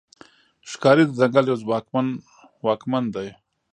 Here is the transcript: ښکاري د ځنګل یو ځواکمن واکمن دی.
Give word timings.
ښکاري 0.71 1.03
د 1.07 1.11
ځنګل 1.19 1.45
یو 1.49 1.57
ځواکمن 1.63 2.07
واکمن 2.65 3.03
دی. 3.15 3.29